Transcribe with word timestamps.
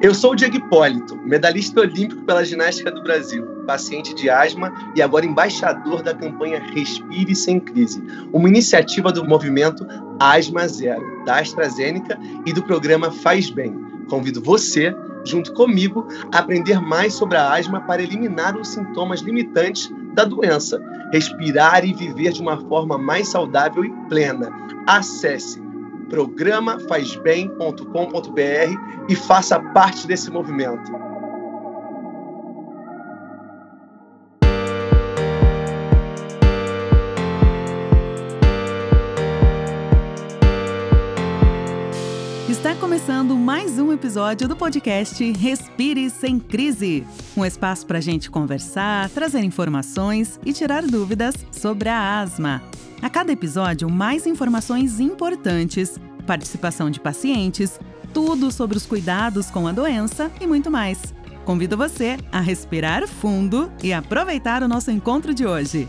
Eu 0.00 0.14
sou 0.14 0.30
o 0.30 0.36
Diego 0.36 0.56
Hipólito, 0.56 1.16
medalhasta 1.24 1.80
olímpico 1.80 2.22
pela 2.22 2.44
ginástica 2.44 2.88
do 2.88 3.02
Brasil, 3.02 3.44
paciente 3.66 4.14
de 4.14 4.30
asma 4.30 4.72
e 4.94 5.02
agora 5.02 5.26
embaixador 5.26 6.04
da 6.04 6.14
campanha 6.14 6.62
Respire 6.72 7.34
Sem 7.34 7.58
Crise, 7.58 8.00
uma 8.32 8.48
iniciativa 8.48 9.10
do 9.10 9.24
movimento 9.24 9.84
Asma 10.20 10.68
Zero, 10.68 11.24
da 11.24 11.40
AstraZeneca 11.40 12.16
e 12.46 12.52
do 12.52 12.62
programa 12.62 13.10
Faz 13.10 13.50
Bem. 13.50 13.76
Convido 14.08 14.40
você, 14.40 14.94
junto 15.24 15.52
comigo, 15.52 16.06
a 16.32 16.38
aprender 16.38 16.80
mais 16.80 17.14
sobre 17.14 17.36
a 17.36 17.52
asma 17.52 17.80
para 17.80 18.00
eliminar 18.00 18.56
os 18.56 18.68
sintomas 18.68 19.20
limitantes 19.20 19.92
da 20.14 20.24
doença, 20.24 20.80
respirar 21.12 21.84
e 21.84 21.92
viver 21.92 22.30
de 22.30 22.40
uma 22.40 22.56
forma 22.68 22.96
mais 22.96 23.26
saudável 23.26 23.84
e 23.84 23.90
plena. 24.08 24.48
Acesse 24.86 25.67
programafazbem.com.br 26.08 29.06
e 29.08 29.16
faça 29.16 29.60
parte 29.60 30.06
desse 30.06 30.30
movimento. 30.30 31.07
Está 42.68 42.80
começando 42.80 43.34
mais 43.34 43.78
um 43.78 43.94
episódio 43.94 44.46
do 44.46 44.54
podcast 44.54 45.24
Respire 45.32 46.10
Sem 46.10 46.38
Crise 46.38 47.02
um 47.34 47.42
espaço 47.42 47.86
para 47.86 47.96
a 47.96 48.00
gente 48.00 48.30
conversar, 48.30 49.08
trazer 49.08 49.42
informações 49.42 50.38
e 50.44 50.52
tirar 50.52 50.82
dúvidas 50.82 51.34
sobre 51.50 51.88
a 51.88 52.20
asma. 52.20 52.62
A 53.00 53.08
cada 53.08 53.32
episódio, 53.32 53.88
mais 53.88 54.26
informações 54.26 55.00
importantes, 55.00 55.98
participação 56.26 56.90
de 56.90 57.00
pacientes, 57.00 57.80
tudo 58.12 58.52
sobre 58.52 58.76
os 58.76 58.84
cuidados 58.84 59.50
com 59.50 59.66
a 59.66 59.72
doença 59.72 60.30
e 60.38 60.46
muito 60.46 60.70
mais. 60.70 61.14
Convido 61.46 61.74
você 61.74 62.18
a 62.30 62.38
respirar 62.38 63.08
fundo 63.08 63.72
e 63.82 63.94
aproveitar 63.94 64.62
o 64.62 64.68
nosso 64.68 64.90
encontro 64.90 65.32
de 65.32 65.46
hoje. 65.46 65.86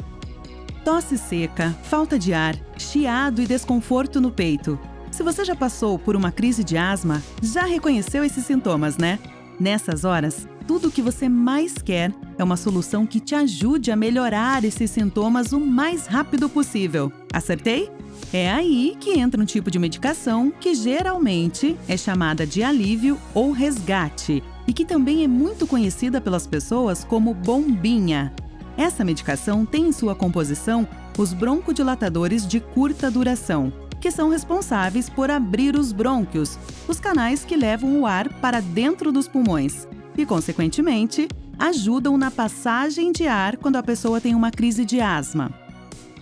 Tosse 0.85 1.17
seca, 1.17 1.75
falta 1.83 2.17
de 2.17 2.33
ar, 2.33 2.55
chiado 2.77 3.41
e 3.41 3.45
desconforto 3.45 4.21
no 4.21 4.31
peito. 4.31 4.79
Se 5.19 5.23
você 5.23 5.43
já 5.43 5.53
passou 5.53 5.99
por 5.99 6.15
uma 6.15 6.31
crise 6.31 6.63
de 6.63 6.77
asma, 6.77 7.21
já 7.43 7.65
reconheceu 7.65 8.23
esses 8.23 8.45
sintomas, 8.45 8.97
né? 8.97 9.19
Nessas 9.59 10.05
horas, 10.05 10.47
tudo 10.65 10.87
o 10.87 10.91
que 10.91 11.01
você 11.01 11.27
mais 11.27 11.73
quer 11.73 12.13
é 12.37 12.41
uma 12.41 12.55
solução 12.55 13.05
que 13.05 13.19
te 13.19 13.35
ajude 13.35 13.91
a 13.91 13.97
melhorar 13.97 14.63
esses 14.63 14.89
sintomas 14.89 15.51
o 15.51 15.59
mais 15.59 16.07
rápido 16.07 16.47
possível. 16.47 17.11
Acertei? 17.33 17.91
É 18.31 18.49
aí 18.49 18.95
que 18.97 19.19
entra 19.19 19.41
um 19.41 19.45
tipo 19.45 19.69
de 19.69 19.77
medicação 19.77 20.53
que 20.57 20.73
geralmente 20.73 21.75
é 21.85 21.97
chamada 21.97 22.47
de 22.47 22.63
alívio 22.63 23.19
ou 23.33 23.51
resgate 23.51 24.41
e 24.65 24.71
que 24.71 24.85
também 24.85 25.25
é 25.25 25.27
muito 25.27 25.67
conhecida 25.67 26.21
pelas 26.21 26.47
pessoas 26.47 27.03
como 27.03 27.33
bombinha. 27.33 28.33
Essa 28.77 29.03
medicação 29.03 29.65
tem 29.65 29.89
em 29.89 29.91
sua 29.91 30.15
composição 30.15 30.87
os 31.17 31.33
broncodilatadores 31.33 32.47
de 32.47 32.61
curta 32.61 33.11
duração, 33.11 33.73
que 33.99 34.11
são 34.11 34.29
responsáveis 34.29 35.09
por 35.09 35.29
abrir 35.29 35.75
os 35.75 35.91
brônquios, 35.91 36.57
os 36.87 36.99
canais 36.99 37.43
que 37.43 37.55
levam 37.55 37.99
o 38.01 38.05
ar 38.05 38.29
para 38.35 38.61
dentro 38.61 39.11
dos 39.11 39.27
pulmões 39.27 39.87
e, 40.17 40.25
consequentemente, 40.25 41.27
ajudam 41.57 42.17
na 42.17 42.31
passagem 42.31 43.11
de 43.11 43.27
ar 43.27 43.57
quando 43.57 43.75
a 43.75 43.83
pessoa 43.83 44.21
tem 44.21 44.33
uma 44.33 44.51
crise 44.51 44.85
de 44.85 45.01
asma. 45.01 45.53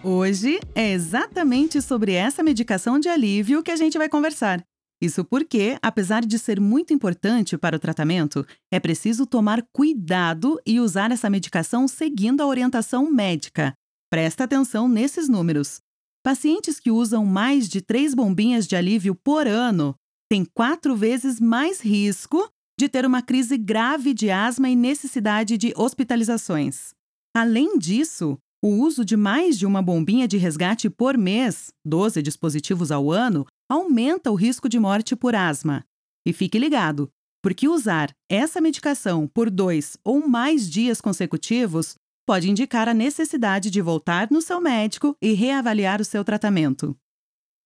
Hoje 0.04 0.60
é 0.74 0.92
exatamente 0.92 1.82
sobre 1.82 2.14
essa 2.14 2.44
medicação 2.44 3.00
de 3.00 3.10
alívio 3.10 3.62
que 3.62 3.72
a 3.72 3.76
gente 3.76 3.98
vai 3.98 4.08
conversar. 4.08 4.64
Isso 5.02 5.24
porque, 5.24 5.78
apesar 5.82 6.26
de 6.26 6.40
ser 6.40 6.60
muito 6.60 6.92
importante 6.92 7.58
para 7.58 7.76
o 7.76 7.80
tratamento, 7.80 8.46
é 8.72 8.80
preciso 8.80 9.28
tomar 9.28 9.64
cuidado 9.72 10.60
e 10.66 10.80
usar 10.80 11.12
essa 11.12 11.30
medicação 11.30 11.88
seguindo 11.88 12.42
a 12.42 12.48
orientação 12.48 13.12
médica. 13.12 13.74
Presta 14.10 14.46
atenção 14.46 14.88
nesses 14.88 15.30
números. 15.30 15.82
Pacientes 16.28 16.78
que 16.78 16.92
usam 16.92 17.26
mais 17.26 17.70
de 17.70 17.80
três 17.80 18.14
bombinhas 18.14 18.68
de 18.68 18.76
alívio 18.76 19.16
por 19.16 19.48
ano 19.48 19.96
têm 20.30 20.44
quatro 20.44 20.94
vezes 20.94 21.40
mais 21.40 21.80
risco 21.80 22.52
de 22.78 22.90
ter 22.90 23.06
uma 23.06 23.22
crise 23.22 23.58
grave 23.58 24.14
de 24.14 24.30
asma 24.30 24.68
e 24.68 24.76
necessidade 24.76 25.58
de 25.58 25.72
hospitalizações. 25.78 26.90
Além 27.34 27.80
disso, 27.80 28.38
o 28.62 28.68
uso 28.68 29.06
de 29.06 29.16
mais 29.16 29.58
de 29.58 29.66
uma 29.66 29.82
bombinha 29.82 30.28
de 30.28 30.36
resgate 30.36 30.90
por 30.90 31.18
mês, 31.18 31.70
12 31.86 32.22
dispositivos 32.22 32.92
ao 32.92 33.10
ano, 33.10 33.46
aumenta 33.72 34.30
o 34.30 34.36
risco 34.36 34.68
de 34.68 34.78
morte 34.78 35.16
por 35.16 35.34
asma. 35.34 35.86
E 36.28 36.34
fique 36.34 36.60
ligado, 36.60 37.10
porque 37.42 37.70
usar 37.70 38.12
essa 38.30 38.60
medicação 38.60 39.30
por 39.34 39.50
dois 39.50 39.96
ou 40.04 40.28
mais 40.28 40.70
dias 40.70 41.00
consecutivos 41.00 41.96
pode 42.28 42.52
indicar 42.52 42.90
a 42.90 42.94
necessidade 42.94 43.72
de 43.72 43.82
voltar 43.82 44.28
no 44.30 44.42
seu 44.42 44.60
médico 44.60 45.16
e 45.22 45.32
reavaliar 45.32 46.02
o 46.02 46.06
seu 46.06 46.26
tratamento. 46.26 46.94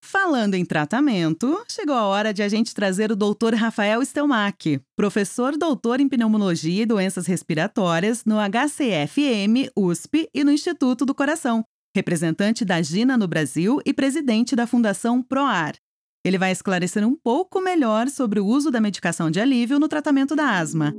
Falando 0.04 0.54
em 0.54 0.64
tratamento, 0.64 1.64
chegou 1.68 1.96
a 1.96 2.06
hora 2.06 2.34
de 2.34 2.44
a 2.44 2.50
gente 2.50 2.74
trazer 2.74 3.12
o 3.12 3.16
Dr. 3.16 3.56
Rafael 3.56 4.04
Stelmach, 4.04 4.80
professor 4.96 5.58
doutor 5.58 6.00
em 6.00 6.08
pneumologia 6.08 6.84
e 6.84 6.86
doenças 6.86 7.26
respiratórias 7.26 8.24
no 8.24 8.36
HCFM, 8.38 9.72
USP 9.76 10.30
e 10.34 10.44
no 10.44 10.52
Instituto 10.52 11.06
do 11.06 11.16
Coração, 11.16 11.64
representante 11.96 12.64
da 12.64 12.82
GINA 12.82 13.18
no 13.18 13.28
Brasil 13.28 13.80
e 13.86 13.94
presidente 13.94 14.56
da 14.56 14.68
Fundação 14.68 15.24
ProAr. 15.24 15.76
Ele 16.24 16.38
vai 16.38 16.52
esclarecer 16.52 17.08
um 17.08 17.16
pouco 17.16 17.60
melhor 17.60 18.10
sobre 18.10 18.40
o 18.40 18.46
uso 18.46 18.70
da 18.70 18.82
medicação 18.82 19.32
de 19.32 19.40
alívio 19.40 19.80
no 19.80 19.88
tratamento 19.88 20.36
da 20.36 20.58
asma. 20.60 20.94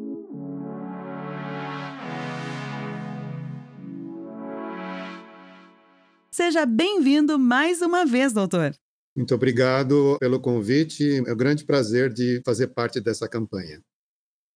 Seja 6.35 6.65
bem-vindo 6.65 7.39
mais 7.39 7.83
uma 7.83 8.07
vez, 8.07 8.33
doutor. 8.33 8.75
Muito 9.15 9.35
obrigado 9.35 10.17
pelo 10.19 10.41
convite. 10.41 11.23
É 11.27 11.31
um 11.31 11.37
grande 11.37 11.63
prazer 11.63 12.11
de 12.11 12.41
fazer 12.43 12.69
parte 12.69 13.03
dessa 13.03 13.29
campanha. 13.29 13.83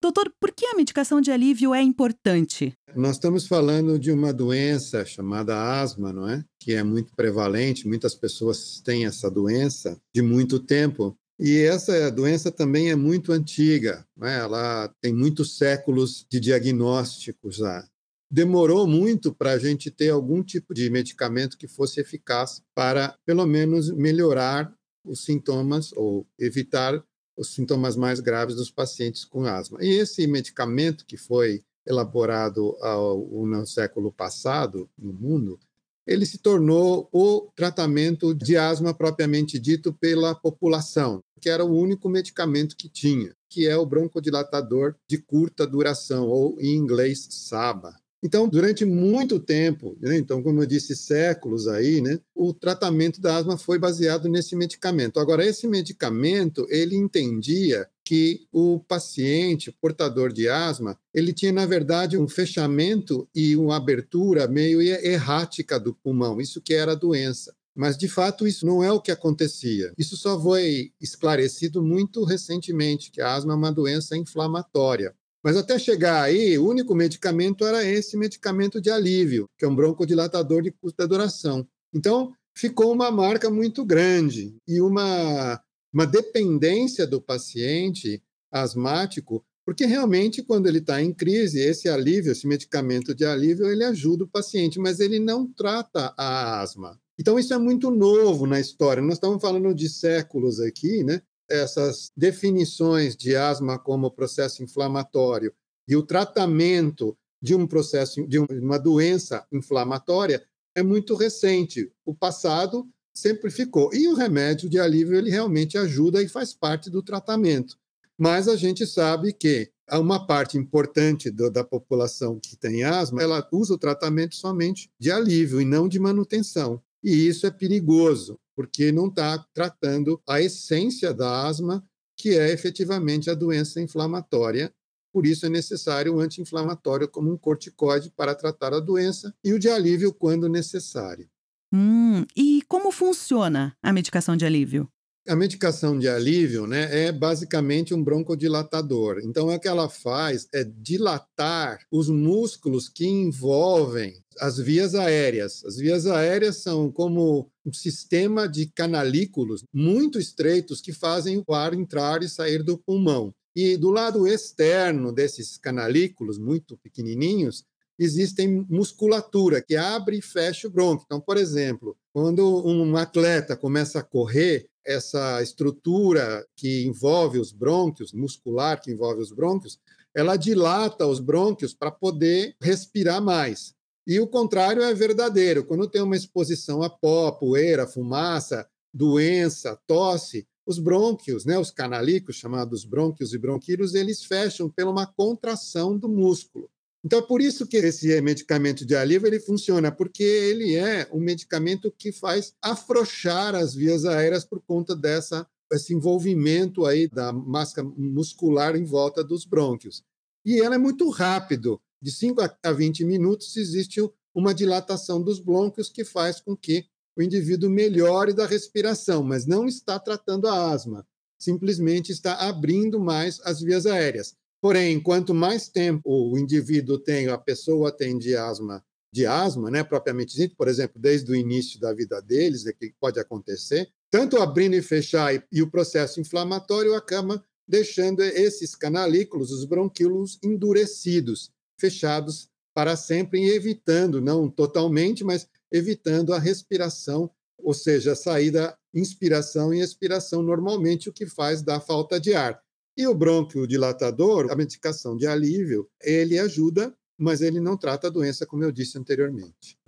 Doutor, 0.03 0.33
por 0.41 0.53
que 0.53 0.65
a 0.65 0.75
medicação 0.75 1.21
de 1.21 1.31
alívio 1.31 1.75
é 1.75 1.83
importante? 1.83 2.73
Nós 2.95 3.17
estamos 3.17 3.47
falando 3.47 3.99
de 3.99 4.11
uma 4.11 4.33
doença 4.33 5.05
chamada 5.05 5.55
asma, 5.79 6.15
não 6.15 6.27
é? 6.27 6.43
Que 6.59 6.73
é 6.73 6.83
muito 6.83 7.15
prevalente, 7.15 7.87
muitas 7.87 8.15
pessoas 8.15 8.81
têm 8.81 9.05
essa 9.05 9.31
doença 9.31 10.01
de 10.15 10.23
muito 10.23 10.59
tempo. 10.59 11.15
E 11.39 11.59
essa 11.59 12.11
doença 12.11 12.51
também 12.51 12.91
é 12.91 12.97
muito 12.97 13.33
antiga, 13.33 14.07
é? 14.23 14.39
ela 14.39 14.91
tem 15.03 15.13
muitos 15.13 15.59
séculos 15.59 16.25
de 16.31 16.41
diagnósticos 16.41 17.57
já 17.57 17.87
demorou 18.31 18.87
muito 18.87 19.35
para 19.35 19.53
a 19.53 19.59
gente 19.59 19.91
ter 19.91 20.11
algum 20.11 20.43
tipo 20.43 20.75
de 20.75 20.91
medicamento 20.91 21.57
que 21.57 21.69
fosse 21.69 22.01
eficaz 22.01 22.63
para, 22.75 23.17
pelo 23.25 23.47
menos, 23.47 23.91
melhorar 23.91 24.73
os 25.05 25.25
sintomas 25.25 25.93
ou 25.93 26.27
evitar 26.39 27.03
os 27.37 27.55
sintomas 27.55 27.97
mais 27.97 28.19
graves 28.19 28.57
dos 28.57 28.71
pacientes 28.71 29.25
com 29.25 29.45
asma. 29.45 29.79
E 29.83 29.89
esse 29.89 30.27
medicamento 30.27 31.05
que 31.07 31.17
foi 31.17 31.63
elaborado 31.87 32.77
ao, 32.81 33.47
no 33.47 33.67
século 33.67 34.11
passado 34.11 34.89
no 34.99 35.13
mundo, 35.13 35.59
ele 36.07 36.25
se 36.25 36.39
tornou 36.39 37.09
o 37.13 37.49
tratamento 37.55 38.35
de 38.35 38.57
asma 38.57 38.95
propriamente 38.95 39.59
dito 39.59 39.93
pela 39.93 40.35
população, 40.35 41.21
que 41.41 41.49
era 41.49 41.65
o 41.65 41.77
único 41.77 42.09
medicamento 42.09 42.77
que 42.77 42.89
tinha, 42.89 43.35
que 43.49 43.67
é 43.67 43.77
o 43.77 43.87
broncodilatador 43.87 44.95
de 45.09 45.19
curta 45.19 45.67
duração, 45.67 46.29
ou 46.29 46.61
em 46.61 46.75
inglês 46.75 47.27
SABA. 47.31 47.95
Então, 48.23 48.49
durante 48.49 48.85
muito 48.85 49.39
tempo, 49.39 49.97
né, 50.01 50.17
então, 50.17 50.43
como 50.43 50.63
eu 50.63 50.67
disse, 50.67 50.97
séculos 50.97 51.69
aí, 51.69 52.01
né, 52.01 52.19
o 52.35 52.53
tratamento 52.53 53.21
da 53.21 53.37
asma 53.37 53.59
foi 53.59 53.79
baseado 53.79 54.29
nesse 54.29 54.57
medicamento. 54.57 55.21
Agora, 55.21 55.45
esse 55.45 55.67
medicamento, 55.67 56.67
ele 56.71 56.97
entendia 56.97 57.87
que 58.05 58.47
o 58.53 58.81
paciente, 58.81 59.71
portador 59.81 60.33
de 60.33 60.49
asma, 60.49 60.99
ele 61.13 61.33
tinha, 61.33 61.53
na 61.53 61.67
verdade, 61.67 62.17
um 62.17 62.29
fechamento 62.29 63.29
e 63.35 63.57
uma 63.57 63.77
abertura 63.77 64.47
meio 64.47 64.81
errática 64.81 65.79
do 65.79 65.93
pulmão, 65.93 66.41
isso 66.41 66.61
que 66.61 66.73
era 66.73 66.93
a 66.93 66.97
doença. 66.97 67.55
Mas, 67.75 67.99
de 67.99 68.09
fato, 68.09 68.47
isso 68.47 68.65
não 68.65 68.83
é 68.83 68.91
o 68.91 69.01
que 69.01 69.11
acontecia. 69.11 69.93
Isso 69.99 70.17
só 70.17 70.41
foi 70.41 70.93
esclarecido 70.99 71.83
muito 71.83 72.25
recentemente, 72.25 73.11
que 73.11 73.21
a 73.21 73.35
asma 73.35 73.53
é 73.53 73.57
uma 73.57 73.71
doença 73.71 74.17
inflamatória. 74.17 75.15
Mas 75.47 75.57
até 75.57 75.79
chegar 75.79 76.23
aí, 76.23 76.59
o 76.59 76.67
único 76.67 76.93
medicamento 76.93 77.65
era 77.65 77.85
esse 77.85 78.17
medicamento 78.17 78.81
de 78.81 78.91
alívio, 78.91 79.49
que 79.57 79.65
é 79.65 79.69
um 79.69 79.77
broncodilatador 79.77 80.61
de 80.61 80.73
curta 80.73 81.07
duração. 81.07 81.65
Então, 81.95 82.33
ficou 82.53 82.93
uma 82.93 83.13
marca 83.13 83.49
muito 83.49 83.85
grande 83.85 84.57
e 84.67 84.81
uma, 84.81 85.63
uma 85.95 86.05
dependência 86.05 87.07
do 87.07 87.21
paciente 87.21 88.21
asmático, 88.51 89.41
porque 89.65 89.87
realmente, 89.87 90.43
quando 90.43 90.67
ele 90.67 90.79
está 90.79 91.01
em 91.01 91.15
crise, 91.15 91.61
esse 91.61 91.89
alívio, 91.89 92.33
esse 92.33 92.45
medicamento 92.45 93.15
de 93.15 93.25
alívio, 93.25 93.69
ele 93.69 93.85
ajuda 93.85 94.25
o 94.25 94.29
paciente, 94.29 94.81
mas 94.81 94.99
ele 94.99 95.21
não 95.21 95.47
trata 95.47 96.13
a 96.19 96.61
asma. 96.61 96.99
Então, 97.17 97.39
isso 97.39 97.55
é 97.55 97.59
muito 97.59 97.89
novo 97.89 98.49
na 98.49 98.59
história. 98.59 99.01
Nós 99.01 99.15
estamos 99.15 99.41
falando 99.41 99.73
de 99.73 99.89
séculos 99.89 100.59
aqui, 100.59 101.05
né? 101.05 101.23
Essas 101.49 102.11
definições 102.17 103.17
de 103.17 103.37
asma 103.37 103.79
como 103.79 104.11
processo 104.11 104.63
inflamatório 104.63 105.53
e 105.89 105.95
o 105.95 106.03
tratamento 106.03 107.17
de 107.41 107.55
um 107.55 107.67
processo 107.67 108.27
de 108.27 108.39
uma 108.39 108.79
doença 108.79 109.47
inflamatória 109.53 110.45
é 110.75 110.83
muito 110.83 111.15
recente. 111.15 111.91
O 112.05 112.15
passado 112.15 112.89
sempre 113.15 113.51
ficou. 113.51 113.95
E 113.95 114.09
o 114.09 114.15
remédio 114.15 114.69
de 114.69 114.79
alívio 114.79 115.17
ele 115.17 115.31
realmente 115.31 115.79
ajuda 115.79 116.23
e 116.23 116.29
faz 116.29 116.53
parte 116.53 116.91
do 116.91 117.03
tratamento. 117.03 117.77
Mas 118.19 118.49
a 118.49 118.57
gente 118.57 118.87
sabe 118.87 119.33
que 119.33 119.71
uma 119.93 120.27
parte 120.27 120.59
importante 120.59 121.31
do, 121.31 121.51
da 121.51 121.63
população 121.63 122.41
que 122.41 122.57
tem 122.57 122.83
asma, 122.83 123.23
ela 123.23 123.47
usa 123.53 123.75
o 123.75 123.79
tratamento 123.79 124.35
somente 124.35 124.91
de 124.99 125.11
alívio 125.11 125.61
e 125.61 125.65
não 125.65 125.87
de 125.87 125.99
manutenção. 125.99 126.83
E 127.03 127.29
isso 127.29 127.47
é 127.47 127.51
perigoso, 127.51 128.39
porque 128.57 128.91
não 128.91 129.09
está 129.09 129.39
tratando 129.53 130.21
a 130.27 130.41
essência 130.41 131.13
da 131.13 131.47
asma, 131.47 131.85
que 132.17 132.31
é 132.31 132.51
efetivamente 132.51 133.29
a 133.29 133.35
doença 133.35 133.81
inflamatória. 133.81 134.73
Por 135.13 135.27
isso 135.27 135.45
é 135.45 135.49
necessário 135.49 136.15
o 136.15 136.21
anti-inflamatório 136.21 137.07
como 137.07 137.31
um 137.31 137.37
corticoide 137.37 138.11
para 138.11 138.35
tratar 138.35 138.73
a 138.73 138.81
doença 138.81 139.35
e 139.45 139.53
o 139.53 139.59
de 139.59 139.69
alívio 139.69 140.13
quando 140.13 140.49
necessário. 140.49 141.29
Hum, 141.73 142.25
e 142.35 142.63
como 142.67 142.91
funciona 142.91 143.77
a 143.83 143.93
medicação 143.93 144.37
de 144.37 144.47
alívio? 144.47 144.91
A 145.29 145.35
medicação 145.35 145.99
de 145.99 146.09
alívio 146.09 146.67
né, 146.67 147.07
é 147.07 147.13
basicamente 147.13 147.93
um 147.93 148.03
broncodilatador. 148.03 149.21
Então, 149.25 149.49
o 149.49 149.59
que 149.59 149.67
ela 149.67 149.89
faz 149.89 150.47
é 150.55 150.63
dilatar 150.63 151.81
os 151.91 152.09
músculos 152.09 152.89
que 152.89 153.07
envolvem 153.07 154.23
as 154.39 154.59
vias 154.59 154.95
aéreas. 154.95 155.65
As 155.65 155.77
vias 155.77 156.07
aéreas 156.07 156.59
são 156.59 156.93
como 156.93 157.51
um 157.65 157.73
sistema 157.73 158.49
de 158.49 158.67
canalículos 158.67 159.65
muito 159.73 160.19
estreitos 160.19 160.81
que 160.81 160.93
fazem 160.93 161.43
o 161.45 161.55
ar 161.55 161.75
entrar 161.75 162.23
e 162.23 162.29
sair 162.29 162.63
do 162.63 162.79
pulmão. 162.79 163.35
E 163.55 163.77
do 163.77 163.91
lado 163.91 164.29
externo 164.29 165.11
desses 165.11 165.57
canalículos, 165.57 166.39
muito 166.39 166.77
pequenininhos, 166.77 167.65
existem 167.99 168.67
musculatura 168.69 169.63
que 169.63 169.77
abre 169.77 170.19
e 170.19 170.23
fecha 170.23 170.69
o 170.69 170.71
brônquio. 170.71 171.05
Então, 171.07 171.21
por 171.21 171.37
exemplo, 171.37 171.97
quando 172.13 172.67
um 172.67 172.97
atleta 172.97 173.57
começa 173.57 174.01
a 174.01 174.03
correr, 174.03 174.69
essa 174.87 175.43
estrutura 175.43 176.47
que 176.55 176.87
envolve 176.87 177.41
os 177.41 177.51
brônquios, 177.51 178.13
muscular 178.13 178.81
que 178.81 178.93
envolve 178.93 179.21
os 179.21 179.33
brônquios, 179.33 179.81
ela 180.15 180.37
dilata 180.37 181.07
os 181.07 181.19
brônquios 181.19 181.75
para 181.75 181.91
poder 181.91 182.55
respirar 182.61 183.21
mais. 183.21 183.75
E 184.07 184.21
o 184.21 184.29
contrário 184.29 184.83
é 184.83 184.95
verdadeiro. 184.95 185.65
Quando 185.65 185.91
tem 185.91 186.01
uma 186.01 186.17
exposição 186.17 186.83
a 186.83 186.89
pó, 186.89 187.33
poeira, 187.33 187.87
fumaça, 187.87 188.67
doença, 188.95 189.79
tosse, 189.87 190.47
os 190.65 190.79
brônquios, 190.79 191.45
né, 191.45 191.59
os 191.59 191.71
canalículos, 191.71 192.37
chamados 192.37 192.85
brônquios 192.85 193.35
e 193.35 193.39
bronquíolos, 193.39 193.95
eles 193.95 194.25
fecham 194.25 194.71
pela 194.71 194.91
uma 194.91 195.07
contração 195.07 195.99
do 195.99 196.09
músculo. 196.09 196.71
Então, 197.07 197.21
é 197.21 197.23
por 197.23 197.41
isso 197.41 197.69
que 197.69 197.77
esse 197.77 198.21
medicamento 198.21 198.85
de 198.85 198.97
alívio 198.97 199.29
ele 199.29 199.39
funciona, 199.39 199.93
porque 199.93 200.25
ele 200.25 200.75
é 200.75 201.09
um 201.13 201.21
medicamento 201.21 201.89
que 201.97 202.11
faz 202.11 202.53
afrouxar 202.61 203.55
as 203.55 203.77
vias 203.77 204.05
aéreas 204.05 204.45
por 204.45 204.61
conta 204.61 204.97
dessa 204.97 205.47
esse 205.73 205.95
envolvimento 205.95 206.85
aí 206.85 207.07
da 207.07 207.33
massa 207.33 207.81
muscular 207.97 208.75
em 208.75 208.83
volta 208.83 209.23
dos 209.23 209.45
brônquios. 209.45 210.03
E 210.45 210.61
ela 210.61 210.75
é 210.75 210.79
muito 210.79 211.09
rápido, 211.09 211.81
de 212.03 212.11
5 212.11 212.41
a 212.61 212.73
20 212.73 213.05
minutos 213.05 213.57
existe 213.57 214.01
uma 214.35 214.53
dilatação 214.53 215.23
dos 215.23 215.39
brônquios 215.39 215.89
que 215.89 216.05
faz 216.05 216.41
com 216.41 216.57
que 216.57 216.87
o 217.17 217.23
indivíduo 217.23 217.71
melhore 217.71 218.33
da 218.33 218.47
respiração, 218.47 219.23
mas 219.23 219.47
não 219.47 219.67
está 219.69 219.97
tratando 220.01 220.49
a 220.49 220.73
asma, 220.73 221.07
simplesmente 221.39 222.11
está 222.11 222.35
abrindo 222.35 222.99
mais 222.99 223.41
as 223.45 223.61
vias 223.61 223.87
aéreas. 223.87 224.35
Porém, 224.67 224.99
quanto 224.99 225.33
mais 225.33 225.69
tempo 225.69 226.03
o 226.33 226.37
indivíduo 226.37 226.99
tem, 226.99 227.29
a 227.29 227.39
pessoa 227.39 227.93
tem 227.93 228.19
de 228.19 228.35
asma, 228.35 228.85
de 229.13 229.25
asma, 229.25 229.71
né, 229.71 229.85
propriamente 229.85 230.35
dito, 230.35 230.57
por 230.57 230.67
exemplo, 230.67 231.01
desde 231.01 231.31
o 231.31 231.37
início 231.37 231.79
da 231.79 231.95
vida 231.95 232.21
deles, 232.21 232.67
é 232.67 232.73
que 232.73 232.93
pode 232.99 233.21
acontecer, 233.21 233.89
tanto 234.11 234.39
abrindo 234.39 234.75
e 234.75 234.83
fechar 234.83 235.33
e, 235.33 235.41
e 235.53 235.63
o 235.63 235.71
processo 235.71 236.21
inflamatório 236.21 236.95
acaba 236.95 237.45
deixando 237.65 238.25
esses 238.25 238.75
canalículos, 238.75 239.53
os 239.53 239.65
bronquíolos 239.65 240.37
endurecidos, 240.43 241.53
fechados 241.79 242.49
para 242.75 242.97
sempre 242.97 243.39
e 243.39 243.51
evitando, 243.51 244.21
não 244.21 244.51
totalmente, 244.51 245.23
mas 245.23 245.47
evitando 245.71 246.35
a 246.35 246.41
respiração, 246.41 247.31
ou 247.57 247.73
seja, 247.73 248.15
a 248.15 248.17
saída 248.17 248.77
inspiração 248.93 249.73
e 249.73 249.79
expiração 249.79 250.43
normalmente, 250.43 251.09
o 251.09 251.13
que 251.13 251.25
faz 251.25 251.63
dar 251.63 251.79
falta 251.79 252.19
de 252.19 252.35
ar. 252.35 252.66
E 252.97 253.07
o 253.07 253.15
bronquiodilatador, 253.15 254.51
a 254.51 254.57
medicação 254.57 255.17
de 255.17 255.27
alívio, 255.27 255.87
ele 256.03 256.39
ajuda, 256.39 256.95
mas 257.19 257.43
ele 257.43 257.61
não 257.61 257.77
trata 257.77 258.07
a 258.07 258.11
doença, 258.11 258.47
como 258.47 258.65
eu 258.65 258.73
disse 258.73 258.99
anteriormente. 258.99 259.79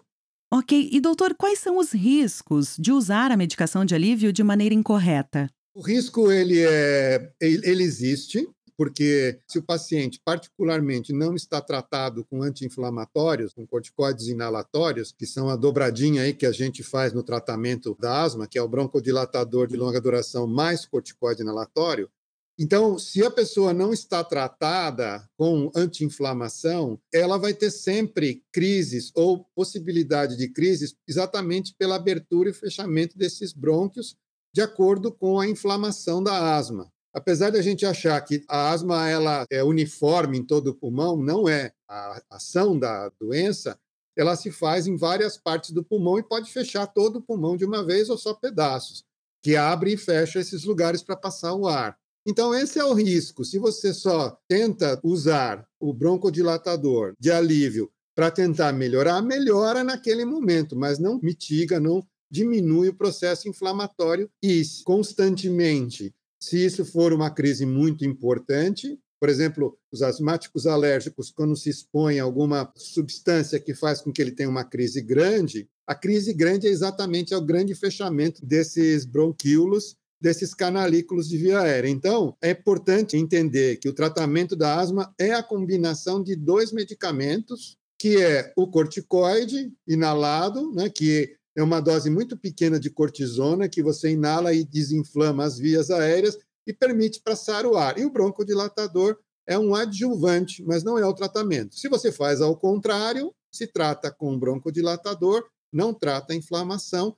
Ok, 0.52 0.88
e 0.92 1.00
doutor, 1.00 1.34
quais 1.34 1.58
são 1.58 1.78
os 1.78 1.92
riscos 1.92 2.76
de 2.78 2.90
usar 2.90 3.30
a 3.30 3.36
medicação 3.36 3.84
de 3.84 3.94
alívio 3.94 4.32
de 4.32 4.42
maneira 4.42 4.74
incorreta? 4.74 5.50
O 5.74 5.82
risco 5.82 6.32
ele 6.32 6.60
é, 6.60 7.32
ele 7.40 7.82
existe, 7.82 8.48
porque 8.76 9.40
se 9.46 9.58
o 9.58 9.62
paciente 9.62 10.20
particularmente 10.24 11.12
não 11.12 11.34
está 11.34 11.60
tratado 11.60 12.24
com 12.24 12.42
anti-inflamatórios, 12.42 13.52
com 13.52 13.66
corticoides 13.66 14.28
inalatórios, 14.28 15.12
que 15.12 15.26
são 15.26 15.48
a 15.48 15.56
dobradinha 15.56 16.22
aí 16.22 16.32
que 16.32 16.46
a 16.46 16.52
gente 16.52 16.82
faz 16.82 17.12
no 17.12 17.22
tratamento 17.22 17.96
da 17.98 18.22
asma, 18.22 18.46
que 18.46 18.58
é 18.58 18.62
o 18.62 18.68
broncodilatador 18.68 19.66
de 19.66 19.76
longa 19.76 20.00
duração 20.00 20.46
mais 20.46 20.86
corticoide 20.86 21.42
inalatório, 21.42 22.08
então, 22.60 22.98
se 22.98 23.24
a 23.24 23.30
pessoa 23.30 23.72
não 23.72 23.92
está 23.92 24.24
tratada 24.24 25.24
com 25.36 25.70
anti-inflamação, 25.76 27.00
ela 27.14 27.38
vai 27.38 27.54
ter 27.54 27.70
sempre 27.70 28.42
crises 28.52 29.12
ou 29.14 29.44
possibilidade 29.54 30.36
de 30.36 30.48
crises 30.48 30.96
exatamente 31.06 31.72
pela 31.78 31.94
abertura 31.94 32.50
e 32.50 32.52
fechamento 32.52 33.16
desses 33.16 33.52
brônquios, 33.52 34.16
de 34.52 34.60
acordo 34.60 35.12
com 35.12 35.38
a 35.38 35.46
inflamação 35.46 36.20
da 36.20 36.56
asma. 36.56 36.92
Apesar 37.14 37.50
de 37.50 37.58
a 37.58 37.62
gente 37.62 37.86
achar 37.86 38.20
que 38.22 38.44
a 38.48 38.70
asma 38.70 39.08
ela 39.08 39.46
é 39.50 39.62
uniforme 39.62 40.38
em 40.38 40.44
todo 40.44 40.68
o 40.68 40.74
pulmão, 40.74 41.16
não 41.16 41.48
é. 41.48 41.72
A 41.88 42.20
ação 42.28 42.76
da 42.76 43.08
doença 43.20 43.78
ela 44.16 44.34
se 44.34 44.50
faz 44.50 44.88
em 44.88 44.96
várias 44.96 45.36
partes 45.36 45.70
do 45.70 45.84
pulmão 45.84 46.18
e 46.18 46.24
pode 46.24 46.50
fechar 46.50 46.88
todo 46.88 47.16
o 47.16 47.22
pulmão 47.22 47.56
de 47.56 47.64
uma 47.64 47.84
vez 47.84 48.10
ou 48.10 48.18
só 48.18 48.34
pedaços, 48.34 49.04
que 49.40 49.54
abre 49.54 49.92
e 49.92 49.96
fecha 49.96 50.40
esses 50.40 50.64
lugares 50.64 51.04
para 51.04 51.16
passar 51.16 51.54
o 51.54 51.68
ar. 51.68 51.96
Então, 52.26 52.54
esse 52.54 52.78
é 52.78 52.84
o 52.84 52.92
risco. 52.92 53.44
Se 53.44 53.58
você 53.58 53.94
só 53.94 54.38
tenta 54.48 55.00
usar 55.02 55.66
o 55.80 55.92
broncodilatador 55.92 57.14
de 57.18 57.30
alívio 57.30 57.90
para 58.14 58.30
tentar 58.30 58.72
melhorar, 58.72 59.22
melhora 59.22 59.84
naquele 59.84 60.24
momento, 60.24 60.76
mas 60.76 60.98
não 60.98 61.20
mitiga, 61.22 61.78
não 61.78 62.04
diminui 62.30 62.88
o 62.88 62.94
processo 62.94 63.48
inflamatório 63.48 64.28
e 64.42 64.62
constantemente, 64.84 66.14
se 66.40 66.64
isso 66.64 66.84
for 66.84 67.12
uma 67.12 67.30
crise 67.30 67.64
muito 67.64 68.04
importante, 68.04 68.98
por 69.20 69.28
exemplo, 69.28 69.76
os 69.90 70.02
asmáticos 70.02 70.66
alérgicos, 70.66 71.30
quando 71.30 71.56
se 71.56 71.70
expõem 71.70 72.20
a 72.20 72.24
alguma 72.24 72.72
substância 72.76 73.58
que 73.58 73.74
faz 73.74 74.00
com 74.00 74.12
que 74.12 74.22
ele 74.22 74.30
tenha 74.30 74.48
uma 74.48 74.64
crise 74.64 75.00
grande, 75.00 75.68
a 75.86 75.94
crise 75.94 76.32
grande 76.32 76.68
é 76.68 76.70
exatamente 76.70 77.34
o 77.34 77.40
grande 77.40 77.74
fechamento 77.74 78.44
desses 78.44 79.04
bronquíolos 79.04 79.96
desses 80.20 80.54
canalículos 80.54 81.28
de 81.28 81.36
via 81.36 81.60
aérea. 81.60 81.88
Então, 81.88 82.36
é 82.42 82.50
importante 82.50 83.16
entender 83.16 83.76
que 83.76 83.88
o 83.88 83.92
tratamento 83.92 84.56
da 84.56 84.78
asma 84.78 85.14
é 85.18 85.32
a 85.32 85.42
combinação 85.42 86.22
de 86.22 86.34
dois 86.34 86.72
medicamentos, 86.72 87.76
que 87.98 88.20
é 88.20 88.52
o 88.56 88.68
corticoide 88.68 89.72
inalado, 89.86 90.72
né, 90.72 90.88
que 90.88 91.36
é 91.56 91.62
uma 91.62 91.80
dose 91.80 92.08
muito 92.08 92.36
pequena 92.36 92.78
de 92.78 92.90
cortisona 92.90 93.68
que 93.68 93.82
você 93.82 94.10
inala 94.10 94.54
e 94.54 94.64
desinflama 94.64 95.44
as 95.44 95.58
vias 95.58 95.90
aéreas 95.90 96.38
e 96.66 96.72
permite 96.72 97.20
passar 97.20 97.66
o 97.66 97.76
ar. 97.76 97.98
E 97.98 98.04
o 98.04 98.10
broncodilatador 98.10 99.18
é 99.46 99.58
um 99.58 99.74
adjuvante, 99.74 100.62
mas 100.62 100.84
não 100.84 100.98
é 100.98 101.06
o 101.06 101.14
tratamento. 101.14 101.74
Se 101.74 101.88
você 101.88 102.12
faz 102.12 102.40
ao 102.40 102.56
contrário, 102.56 103.34
se 103.50 103.66
trata 103.66 104.10
com 104.10 104.38
broncodilatador, 104.38 105.42
não 105.72 105.92
trata 105.92 106.32
a 106.32 106.36
inflamação 106.36 107.16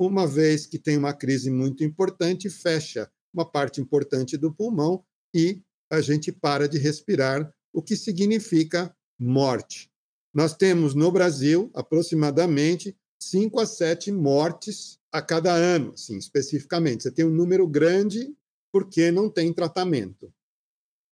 uma 0.00 0.26
vez 0.26 0.64
que 0.64 0.78
tem 0.78 0.96
uma 0.96 1.12
crise 1.12 1.50
muito 1.50 1.84
importante, 1.84 2.48
fecha 2.48 3.10
uma 3.34 3.44
parte 3.44 3.82
importante 3.82 4.38
do 4.38 4.50
pulmão 4.50 5.04
e 5.34 5.60
a 5.90 6.00
gente 6.00 6.32
para 6.32 6.66
de 6.66 6.78
respirar, 6.78 7.52
o 7.70 7.82
que 7.82 7.94
significa 7.94 8.96
morte. 9.18 9.90
Nós 10.32 10.56
temos 10.56 10.94
no 10.94 11.12
Brasil 11.12 11.70
aproximadamente 11.74 12.96
5 13.20 13.60
a 13.60 13.66
7 13.66 14.10
mortes 14.10 14.98
a 15.12 15.20
cada 15.20 15.52
ano, 15.52 15.92
assim, 15.92 16.16
especificamente. 16.16 17.02
Você 17.02 17.10
tem 17.10 17.26
um 17.26 17.30
número 17.30 17.66
grande 17.66 18.34
porque 18.72 19.10
não 19.10 19.28
tem 19.28 19.52
tratamento. 19.52 20.32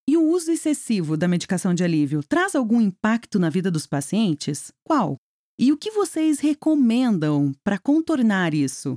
E 0.09 0.17
o 0.17 0.23
uso 0.23 0.51
excessivo 0.51 1.17
da 1.17 1.29
medicação 1.29 1.75
de 1.75 1.85
alívio 1.85 2.23
traz 2.27 2.55
algum 2.55 2.81
impacto 2.81 3.39
na 3.39 3.51
vida 3.51 3.71
dos 3.71 3.87
pacientes? 3.87 4.73
Qual? 4.83 5.19
E 5.59 5.73
o 5.73 5.77
que 5.77 5.91
vocês 5.91 6.39
recomendam 6.39 7.53
para 7.65 7.79
contornar 7.79 8.55
isso? 8.55 8.97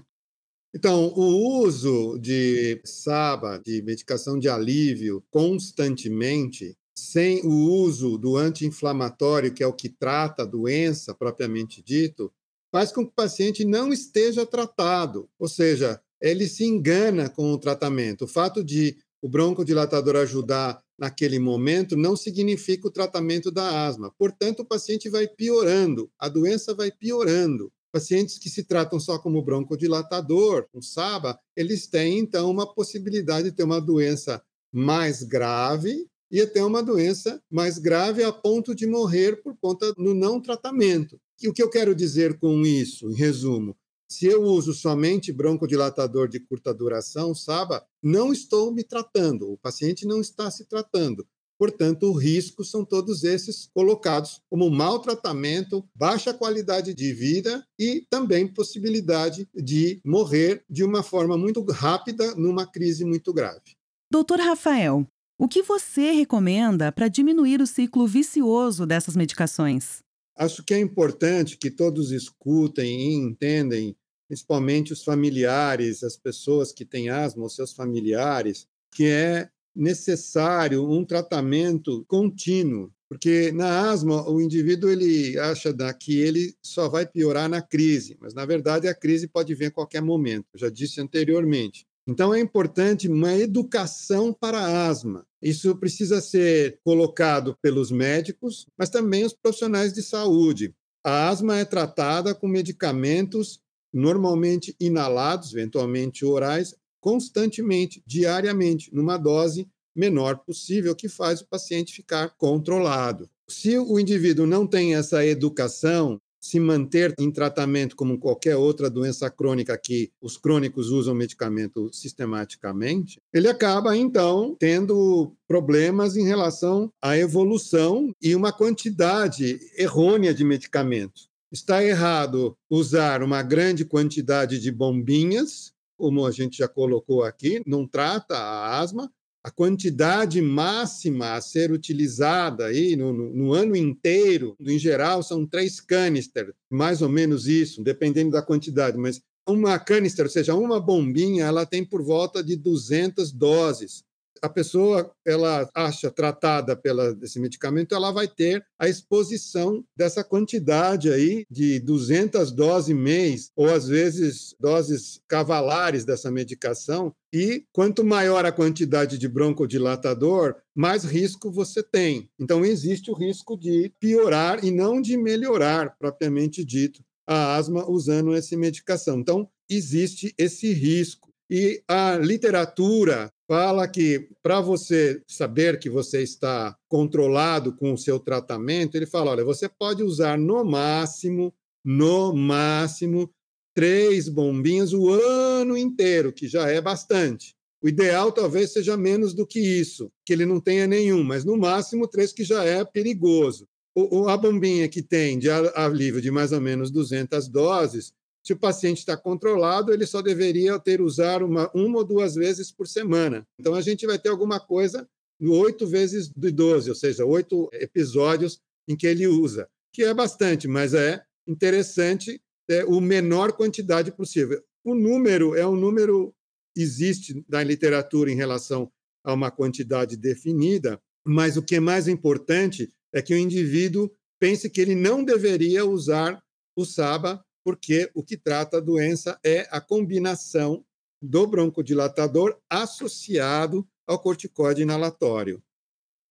Então, 0.76 1.12
o 1.16 1.64
uso 1.64 2.20
de 2.20 2.80
SABA, 2.86 3.60
de 3.60 3.82
medicação 3.82 4.38
de 4.38 4.48
alívio, 4.48 5.24
constantemente, 5.32 6.78
sem 6.96 7.42
o 7.44 7.50
uso 7.50 8.16
do 8.16 8.38
anti-inflamatório, 8.38 9.52
que 9.52 9.64
é 9.64 9.68
o 9.68 9.74
que 9.74 9.90
trata 9.90 10.44
a 10.44 10.46
doença 10.46 11.16
propriamente 11.16 11.82
dito, 11.82 12.32
faz 12.72 12.92
com 12.92 13.04
que 13.04 13.12
o 13.12 13.16
paciente 13.16 13.66
não 13.66 13.92
esteja 13.92 14.46
tratado, 14.46 15.28
ou 15.40 15.48
seja, 15.48 16.00
ele 16.22 16.48
se 16.48 16.64
engana 16.64 17.28
com 17.28 17.52
o 17.52 17.58
tratamento. 17.58 18.26
O 18.26 18.28
fato 18.28 18.64
de 18.64 18.96
o 19.20 19.28
broncodilatador 19.28 20.16
ajudar 20.16 20.82
naquele 21.02 21.40
momento 21.40 21.98
não 21.98 22.16
significa 22.16 22.88
o 22.88 22.92
tratamento 22.92 23.50
da 23.50 23.88
asma. 23.88 24.14
Portanto, 24.20 24.60
o 24.60 24.66
paciente 24.66 25.10
vai 25.10 25.28
piorando, 25.28 26.12
a 26.20 26.30
doença 26.30 26.76
vai 26.76 26.92
piorando. 26.92 27.74
Pacientes 27.92 28.38
que 28.38 28.52
se 28.52 28.64
tratam 28.64 29.00
só 29.00 29.18
como 29.18 29.42
broncodilatador, 29.42 30.68
um 30.72 30.80
SABA, 30.80 31.40
eles 31.58 31.88
têm 31.88 32.20
então 32.20 32.52
uma 32.52 32.72
possibilidade 32.72 33.50
de 33.50 33.56
ter 33.56 33.64
uma 33.64 33.82
doença 33.82 34.44
mais 34.72 35.24
grave 35.24 36.08
e 36.32 36.40
até 36.40 36.64
uma 36.64 36.84
doença 36.84 37.42
mais 37.50 37.80
grave 37.80 38.24
a 38.24 38.32
ponto 38.32 38.76
de 38.76 38.86
morrer 38.86 39.42
por 39.42 39.58
conta 39.60 39.92
do 39.94 40.14
não 40.14 40.40
tratamento. 40.40 41.20
E 41.42 41.50
o 41.50 41.54
que 41.54 41.64
eu 41.64 41.70
quero 41.70 41.96
dizer 41.96 42.38
com 42.38 42.62
isso, 42.62 43.10
em 43.10 43.16
resumo? 43.16 43.76
Se 44.08 44.28
eu 44.28 44.44
uso 44.44 44.72
somente 44.72 45.34
broncodilatador 45.34 46.28
de 46.28 46.40
curta 46.40 46.72
duração, 46.72 47.34
SABA, 47.34 47.84
não 48.02 48.32
estou 48.34 48.74
me 48.74 48.84
tratando, 48.84 49.52
o 49.52 49.58
paciente 49.58 50.06
não 50.06 50.22
está 50.22 50.50
se 50.50 50.66
tratando. 50.66 51.28
Portanto, 51.62 52.12
os 52.12 52.24
riscos 52.24 52.72
são 52.72 52.84
todos 52.84 53.24
esses 53.24 53.70
colocados 53.72 54.42
como 54.50 54.68
mau 54.72 54.98
tratamento, 54.98 55.88
baixa 55.94 56.34
qualidade 56.34 56.92
de 56.92 57.14
vida 57.14 57.64
e 57.78 58.04
também 58.10 58.52
possibilidade 58.52 59.48
de 59.54 60.02
morrer 60.04 60.66
de 60.68 60.84
uma 60.84 61.04
forma 61.04 61.38
muito 61.38 61.64
rápida 61.72 62.34
numa 62.34 62.66
crise 62.66 63.06
muito 63.06 63.32
grave. 63.32 63.78
Doutor 64.12 64.40
Rafael, 64.40 65.06
o 65.40 65.48
que 65.48 65.62
você 65.62 66.12
recomenda 66.12 66.92
para 66.92 67.08
diminuir 67.08 67.62
o 67.62 67.68
ciclo 67.68 68.08
vicioso 68.08 68.86
dessas 68.86 69.16
medicações? 69.16 70.02
Acho 70.36 70.64
que 70.64 70.74
é 70.74 70.80
importante 70.80 71.58
que 71.58 71.70
todos 71.70 72.10
escutem 72.12 73.02
e 73.02 73.14
entendem, 73.14 73.96
principalmente 74.32 74.94
os 74.94 75.04
familiares, 75.04 76.06
as 76.06 76.16
pessoas 76.16 76.72
que 76.72 76.86
têm 76.86 77.10
asma, 77.10 77.44
os 77.44 77.54
seus 77.54 77.74
familiares, 77.74 78.66
que 78.90 79.04
é 79.04 79.50
necessário 79.76 80.90
um 80.90 81.04
tratamento 81.04 82.06
contínuo, 82.08 82.90
porque 83.10 83.52
na 83.52 83.92
asma 83.92 84.26
o 84.30 84.40
indivíduo 84.40 84.90
ele 84.90 85.38
acha 85.38 85.76
que 86.00 86.18
ele 86.18 86.56
só 86.64 86.88
vai 86.88 87.06
piorar 87.06 87.50
na 87.50 87.62
crise, 87.62 88.16
mas 88.22 88.34
na 88.34 88.46
verdade 88.46 88.88
a 88.88 88.96
crise 88.96 89.28
pode 89.28 89.54
vir 89.54 89.66
a 89.66 89.72
qualquer 89.72 90.02
momento, 90.02 90.46
já 90.56 90.70
disse 90.70 91.02
anteriormente. 91.02 91.86
Então 92.08 92.34
é 92.34 92.40
importante 92.40 93.10
uma 93.10 93.34
educação 93.34 94.32
para 94.32 94.60
a 94.60 94.88
asma. 94.88 95.26
Isso 95.42 95.76
precisa 95.76 96.22
ser 96.22 96.80
colocado 96.86 97.58
pelos 97.62 97.92
médicos, 97.92 98.66
mas 98.78 98.90
também 98.90 99.26
os 99.26 99.34
profissionais 99.34 99.92
de 99.92 100.02
saúde. 100.02 100.74
A 101.04 101.28
asma 101.28 101.58
é 101.58 101.66
tratada 101.66 102.34
com 102.34 102.48
medicamentos 102.48 103.60
normalmente 103.94 104.76
inalados, 104.80 105.54
eventualmente 105.54 106.26
orais, 106.26 106.76
constantemente, 107.00 108.02
diariamente, 108.06 108.94
numa 108.94 109.18
dose 109.18 109.68
menor 109.96 110.38
possível, 110.38 110.96
que 110.96 111.10
faz 111.10 111.42
o 111.42 111.48
paciente 111.48 111.94
ficar 111.94 112.30
controlado. 112.38 113.30
Se 113.48 113.78
o 113.78 114.00
indivíduo 114.00 114.46
não 114.46 114.66
tem 114.66 114.96
essa 114.96 115.26
educação, 115.26 116.22
se 116.42 116.60
manter 116.60 117.14
em 117.20 117.30
tratamento 117.30 117.96
como 117.96 118.18
qualquer 118.18 118.56
outra 118.56 118.90
doença 118.90 119.30
crônica 119.30 119.78
que 119.78 120.12
os 120.20 120.38
crônicos 120.38 120.90
usam 120.90 121.14
medicamento 121.14 121.94
sistematicamente, 121.94 123.20
ele 123.32 123.48
acaba 123.48 123.96
então 123.96 124.56
tendo 124.60 125.36
problemas 125.48 126.18
em 126.18 126.26
relação 126.26 126.92
à 127.00 127.16
evolução 127.16 128.12
e 128.20 128.36
uma 128.36 128.52
quantidade 128.52 129.60
errônea 129.78 130.34
de 130.34 130.44
medicamentos. 130.44 131.30
Está 131.52 131.84
errado 131.84 132.58
usar 132.70 133.22
uma 133.22 133.44
grande 133.44 133.84
quantidade 133.84 134.60
de 134.60 134.72
bombinhas 134.72 135.74
como 136.02 136.26
a 136.26 136.32
gente 136.32 136.58
já 136.58 136.68
colocou 136.68 137.24
aqui, 137.24 137.62
não 137.68 137.86
trata 137.88 138.36
a 138.36 138.80
asma. 138.80 139.08
A 139.44 139.52
quantidade 139.52 140.42
máxima 140.42 141.34
a 141.34 141.42
ser 141.42 141.72
utilizada 141.72 142.66
aí 142.66 142.96
no, 142.96 143.14
no, 143.14 143.32
no 143.32 143.54
ano 143.54 143.76
inteiro, 143.76 144.56
em 144.60 144.80
geral, 144.80 145.22
são 145.22 145.46
três 145.46 145.80
canister, 145.80 146.54
mais 146.72 147.04
ou 147.04 147.10
menos 147.10 147.48
isso, 147.48 147.84
dependendo 147.84 148.32
da 148.32 148.42
quantidade, 148.42 148.98
mas 148.98 149.22
uma 149.48 149.78
canister, 149.78 150.26
ou 150.26 150.32
seja, 150.32 150.56
uma 150.56 150.80
bombinha, 150.80 151.46
ela 151.46 151.66
tem 151.68 151.86
por 151.86 152.04
volta 152.04 152.44
de 152.44 152.56
200 152.56 153.32
doses 153.32 154.04
a 154.42 154.50
pessoa 154.50 155.12
ela 155.26 155.70
acha 155.76 156.10
tratada 156.10 156.76
pela 156.76 157.16
esse 157.22 157.40
medicamento, 157.40 157.94
ela 157.94 158.12
vai 158.12 158.28
ter 158.28 158.66
a 158.80 158.90
exposição 158.90 159.84
dessa 159.96 160.24
quantidade 160.24 161.12
aí 161.12 161.46
de 161.50 161.80
200 161.80 162.52
doses 162.52 162.96
mês 162.96 163.52
ou 163.56 163.70
às 163.70 163.88
vezes 163.88 164.56
doses 164.60 165.22
cavalares 165.28 166.04
dessa 166.04 166.32
medicação 166.32 167.14
e 167.34 167.64
quanto 167.72 168.04
maior 168.04 168.46
a 168.46 168.52
quantidade 168.52 169.18
de 169.18 169.28
broncodilatador, 169.28 170.56
mais 170.76 171.04
risco 171.04 171.52
você 171.52 171.82
tem. 171.84 172.30
Então 172.40 172.66
existe 172.66 173.12
o 173.12 173.14
risco 173.14 173.58
de 173.58 173.94
piorar 174.00 174.66
e 174.66 174.72
não 174.72 175.02
de 175.02 175.16
melhorar 175.16 175.96
propriamente 175.98 176.66
dito 176.66 177.02
a 177.28 177.56
asma 177.56 177.90
usando 177.90 178.34
essa 178.34 178.58
medicação. 178.58 179.20
Então 179.20 179.48
existe 179.70 180.34
esse 180.38 180.74
risco. 180.74 181.32
E 181.50 181.84
a 181.86 182.18
literatura 182.18 183.30
fala 183.52 183.86
que 183.86 184.30
para 184.42 184.62
você 184.62 185.22
saber 185.28 185.78
que 185.78 185.90
você 185.90 186.24
está 186.24 186.74
controlado 186.88 187.76
com 187.76 187.92
o 187.92 187.98
seu 187.98 188.18
tratamento, 188.18 188.96
ele 188.96 189.06
fala: 189.06 189.32
olha, 189.32 189.44
você 189.44 189.68
pode 189.68 190.02
usar 190.02 190.38
no 190.38 190.64
máximo, 190.64 191.54
no 191.84 192.34
máximo, 192.34 193.30
três 193.76 194.30
bombinhas 194.30 194.94
o 194.94 195.10
ano 195.10 195.76
inteiro, 195.76 196.32
que 196.32 196.48
já 196.48 196.70
é 196.70 196.80
bastante. 196.80 197.54
O 197.84 197.90
ideal 197.90 198.32
talvez 198.32 198.72
seja 198.72 198.96
menos 198.96 199.34
do 199.34 199.46
que 199.46 199.60
isso, 199.60 200.10
que 200.26 200.32
ele 200.32 200.46
não 200.46 200.62
tenha 200.62 200.88
nenhum, 200.88 201.22
mas 201.22 201.44
no 201.44 201.58
máximo 201.58 202.08
três, 202.08 202.32
que 202.32 202.46
já 202.46 202.64
é 202.64 202.86
perigoso. 202.86 203.68
O, 203.94 204.30
a 204.30 204.38
bombinha 204.38 204.88
que 204.88 205.02
tem 205.02 205.38
de 205.38 205.50
alívio 205.50 206.22
de 206.22 206.32
mais 206.32 206.54
ou 206.54 206.62
menos 206.62 206.90
200 206.90 207.50
doses, 207.50 208.14
se 208.44 208.54
o 208.54 208.58
paciente 208.58 209.00
está 209.00 209.16
controlado, 209.16 209.94
ele 209.94 210.06
só 210.06 210.22
deveria 210.22 210.80
ter 210.80 211.02
usar 211.02 211.44
uma, 211.44 211.70
uma 211.74 212.00
ou 212.00 212.04
duas 212.04 212.36
vezes 212.36 212.72
por 212.72 212.88
semana. 212.88 213.48
Então, 213.60 213.76
a 213.76 213.82
gente 213.82 214.06
vai 214.06 214.18
ter 214.18 214.30
alguma 214.30 214.60
coisa 214.60 215.08
no 215.40 215.54
oito 215.54 215.88
vezes 215.88 216.30
de 216.30 216.52
12, 216.52 216.90
ou 216.90 216.96
seja, 216.96 217.26
oito 217.26 217.70
episódios 217.74 218.60
em 218.88 218.96
que 218.96 219.08
ele 219.08 219.28
usa, 219.28 219.68
que 219.94 220.04
é 220.04 220.14
bastante, 220.14 220.68
mas 220.68 220.94
é 220.94 221.22
interessante 221.48 222.42
é, 222.70 222.84
o 222.86 223.00
menor 223.00 223.54
quantidade 223.54 224.12
possível. 224.12 224.64
O 224.84 224.96
número 224.96 225.56
é 225.56 225.66
um 225.66 225.76
número 225.76 226.34
existe 226.76 227.44
na 227.50 227.64
literatura 227.64 228.32
em 228.32 228.36
relação 228.36 228.92
a 229.24 229.34
uma 229.34 229.52
quantidade 229.52 230.16
definida, 230.18 231.00
mas 231.26 231.58
o 231.58 231.62
que 231.62 231.76
é 231.76 231.80
mais 231.80 232.08
importante 232.08 232.92
é 233.14 233.22
que 233.22 233.34
o 233.34 233.38
indivíduo 233.38 234.10
pense 234.40 234.70
que 234.70 234.82
ele 234.82 234.96
não 234.96 235.24
deveria 235.24 235.86
usar 235.86 236.42
o 236.76 236.86
SABA 236.86 237.44
porque 237.64 238.10
o 238.14 238.24
que 238.24 238.38
trata 238.38 238.78
a 238.78 238.82
doença 238.82 239.40
é 239.44 239.68
a 239.72 239.80
combinação 239.80 240.84
do 241.22 241.46
broncodilatador 241.46 242.58
associado 242.70 243.88
ao 244.08 244.20
corticóide 244.20 244.82
inalatório. 244.82 245.62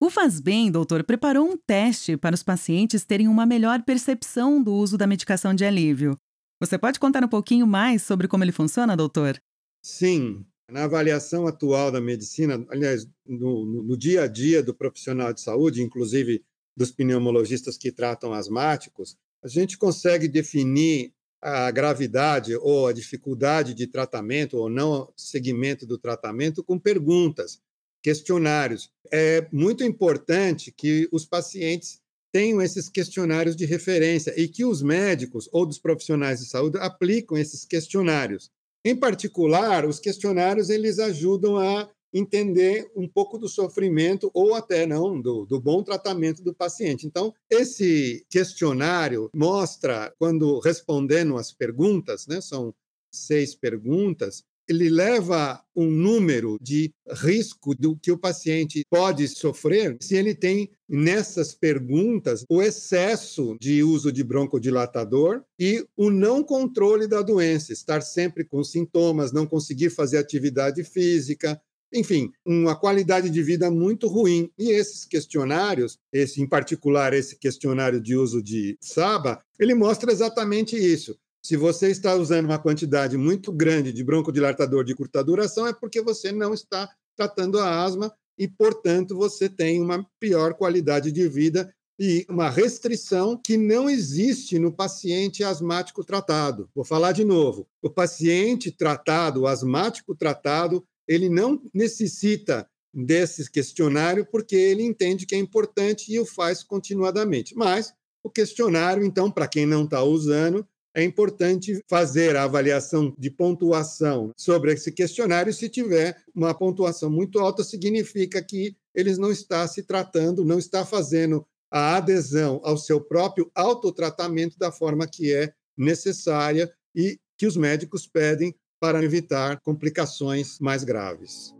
O 0.03 0.09
Fazbem, 0.09 0.71
doutor, 0.71 1.03
preparou 1.03 1.47
um 1.47 1.55
teste 1.55 2.17
para 2.17 2.33
os 2.33 2.41
pacientes 2.41 3.05
terem 3.05 3.27
uma 3.27 3.45
melhor 3.45 3.83
percepção 3.83 4.61
do 4.61 4.73
uso 4.73 4.97
da 4.97 5.05
medicação 5.05 5.53
de 5.53 5.63
alívio. 5.63 6.17
Você 6.59 6.77
pode 6.77 6.99
contar 6.99 7.23
um 7.23 7.27
pouquinho 7.27 7.67
mais 7.67 8.01
sobre 8.01 8.27
como 8.27 8.43
ele 8.43 8.51
funciona, 8.51 8.97
doutor? 8.97 9.39
Sim. 9.83 10.45
Na 10.69 10.85
avaliação 10.85 11.47
atual 11.47 11.91
da 11.91 11.99
medicina, 11.99 12.65
aliás, 12.69 13.07
no, 13.25 13.65
no, 13.65 13.83
no 13.83 13.97
dia 13.97 14.23
a 14.23 14.27
dia 14.27 14.63
do 14.63 14.73
profissional 14.73 15.33
de 15.33 15.41
saúde, 15.41 15.81
inclusive 15.81 16.43
dos 16.75 16.91
pneumologistas 16.91 17.77
que 17.77 17.91
tratam 17.91 18.33
asmáticos, 18.33 19.17
a 19.43 19.47
gente 19.47 19.77
consegue 19.77 20.27
definir 20.27 21.13
a 21.41 21.71
gravidade 21.71 22.55
ou 22.55 22.87
a 22.87 22.93
dificuldade 22.93 23.73
de 23.73 23.87
tratamento 23.87 24.57
ou 24.57 24.69
não 24.69 25.11
segmento 25.17 25.85
do 25.85 25.97
tratamento 25.97 26.63
com 26.63 26.77
perguntas, 26.77 27.59
questionários. 28.01 28.91
É 29.11 29.47
muito 29.51 29.83
importante 29.83 30.71
que 30.71 31.09
os 31.11 31.25
pacientes 31.25 31.99
tenham 32.31 32.61
esses 32.61 32.87
questionários 32.87 33.55
de 33.55 33.65
referência 33.65 34.33
e 34.39 34.47
que 34.47 34.63
os 34.63 34.81
médicos 34.81 35.49
ou 35.51 35.65
dos 35.65 35.77
profissionais 35.77 36.39
de 36.39 36.45
saúde 36.45 36.77
aplicam 36.77 37.37
esses 37.37 37.65
questionários. 37.65 38.49
Em 38.85 38.95
particular, 38.95 39.85
os 39.85 39.99
questionários 39.99 40.69
eles 40.69 40.97
ajudam 40.97 41.57
a 41.57 41.89
entender 42.13 42.91
um 42.95 43.07
pouco 43.07 43.37
do 43.37 43.47
sofrimento 43.47 44.29
ou 44.33 44.53
até 44.53 44.85
não 44.85 45.19
do, 45.19 45.45
do, 45.45 45.59
bom 45.59 45.83
tratamento 45.83 46.43
do 46.43 46.53
paciente. 46.53 47.05
Então, 47.05 47.33
esse 47.49 48.25
questionário 48.29 49.29
mostra, 49.33 50.13
quando 50.19 50.59
respondendo 50.59 51.37
as 51.37 51.51
perguntas, 51.51 52.27
né, 52.27 52.41
são 52.41 52.73
seis 53.11 53.55
perguntas, 53.55 54.43
ele 54.71 54.89
leva 54.89 55.61
um 55.75 55.89
número 55.89 56.57
de 56.61 56.93
risco 57.09 57.75
do 57.75 57.97
que 57.97 58.11
o 58.11 58.17
paciente 58.17 58.85
pode 58.89 59.27
sofrer 59.27 59.97
se 59.99 60.15
ele 60.15 60.33
tem 60.33 60.69
nessas 60.87 61.53
perguntas 61.53 62.45
o 62.49 62.61
excesso 62.61 63.57
de 63.59 63.83
uso 63.83 64.11
de 64.11 64.23
broncodilatador 64.23 65.43
e 65.59 65.85
o 65.95 66.09
não 66.09 66.43
controle 66.43 67.07
da 67.07 67.21
doença, 67.21 67.73
estar 67.73 68.01
sempre 68.01 68.45
com 68.45 68.63
sintomas, 68.63 69.31
não 69.31 69.45
conseguir 69.45 69.89
fazer 69.89 70.17
atividade 70.17 70.83
física, 70.83 71.61
enfim, 71.93 72.31
uma 72.45 72.75
qualidade 72.75 73.29
de 73.29 73.43
vida 73.43 73.69
muito 73.69 74.07
ruim. 74.07 74.49
E 74.57 74.71
esses 74.71 75.05
questionários, 75.05 75.97
esse 76.11 76.41
em 76.41 76.47
particular 76.47 77.13
esse 77.13 77.37
questionário 77.37 77.99
de 77.99 78.15
uso 78.15 78.41
de 78.41 78.77
SABA, 78.81 79.41
ele 79.59 79.73
mostra 79.73 80.11
exatamente 80.11 80.75
isso. 80.75 81.17
Se 81.43 81.57
você 81.57 81.89
está 81.89 82.15
usando 82.15 82.45
uma 82.45 82.59
quantidade 82.59 83.17
muito 83.17 83.51
grande 83.51 83.91
de 83.91 84.03
broncodilatador 84.03 84.83
de 84.83 84.93
curta 84.93 85.23
duração, 85.23 85.65
é 85.65 85.73
porque 85.73 86.01
você 86.01 86.31
não 86.31 86.53
está 86.53 86.87
tratando 87.15 87.59
a 87.59 87.83
asma 87.83 88.13
e, 88.37 88.47
portanto, 88.47 89.15
você 89.15 89.49
tem 89.49 89.81
uma 89.81 90.05
pior 90.19 90.53
qualidade 90.53 91.11
de 91.11 91.27
vida 91.27 91.73
e 91.99 92.25
uma 92.27 92.49
restrição 92.49 93.37
que 93.37 93.57
não 93.57 93.87
existe 93.87 94.57
no 94.57 94.71
paciente 94.71 95.43
asmático 95.43 96.03
tratado. 96.03 96.67
Vou 96.73 96.83
falar 96.83 97.11
de 97.11 97.23
novo. 97.23 97.67
O 97.81 97.89
paciente 97.89 98.71
tratado, 98.71 99.41
o 99.41 99.47
asmático 99.47 100.15
tratado, 100.15 100.83
ele 101.07 101.29
não 101.29 101.61
necessita 101.73 102.67
desse 102.93 103.49
questionário 103.49 104.25
porque 104.29 104.55
ele 104.55 104.83
entende 104.83 105.25
que 105.25 105.35
é 105.35 105.37
importante 105.37 106.11
e 106.11 106.19
o 106.19 106.25
faz 106.25 106.63
continuadamente. 106.63 107.55
Mas 107.55 107.93
o 108.23 108.29
questionário, 108.29 109.03
então, 109.03 109.31
para 109.31 109.47
quem 109.47 109.65
não 109.65 109.85
está 109.85 110.03
usando, 110.03 110.67
é 110.93 111.03
importante 111.03 111.81
fazer 111.89 112.35
a 112.35 112.43
avaliação 112.43 113.13
de 113.17 113.31
pontuação 113.31 114.31
sobre 114.37 114.73
esse 114.73 114.91
questionário. 114.91 115.53
Se 115.53 115.69
tiver 115.69 116.21
uma 116.35 116.53
pontuação 116.53 117.09
muito 117.09 117.39
alta, 117.39 117.63
significa 117.63 118.41
que 118.43 118.75
eles 118.93 119.17
não 119.17 119.31
está 119.31 119.65
se 119.67 119.83
tratando, 119.83 120.43
não 120.43 120.59
está 120.59 120.85
fazendo 120.85 121.45
a 121.71 121.95
adesão 121.95 122.59
ao 122.63 122.77
seu 122.77 122.99
próprio 122.99 123.49
autotratamento 123.55 124.57
da 124.57 124.71
forma 124.71 125.07
que 125.07 125.33
é 125.33 125.53
necessária 125.77 126.71
e 126.93 127.17
que 127.37 127.47
os 127.47 127.55
médicos 127.55 128.05
pedem 128.05 128.53
para 128.81 129.03
evitar 129.03 129.59
complicações 129.61 130.59
mais 130.59 130.83
graves. 130.83 131.53